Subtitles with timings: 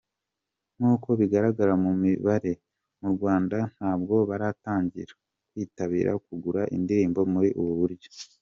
[0.77, 2.51] Nkuko bigaragara mu mibare,
[2.99, 5.13] mu Rwanda ntabwo baratangira
[5.51, 8.09] kwitabira kugura indirimbo muri ubu buryo.